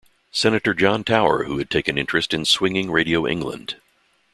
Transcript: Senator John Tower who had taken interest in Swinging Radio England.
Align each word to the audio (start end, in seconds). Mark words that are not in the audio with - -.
Senator 0.31 0.73
John 0.73 1.03
Tower 1.03 1.43
who 1.43 1.59
had 1.59 1.69
taken 1.69 1.95
interest 1.95 2.33
in 2.33 2.43
Swinging 2.43 2.89
Radio 2.89 3.27
England. 3.27 3.75